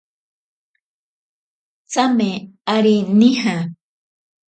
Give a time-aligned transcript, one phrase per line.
[1.91, 2.29] Tsame
[2.75, 3.55] aré nija.